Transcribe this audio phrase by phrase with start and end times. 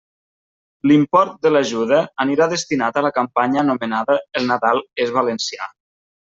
[0.91, 5.73] L'import de l'ajuda anirà destinat a la campanya anomenada «El Nadal és valencià».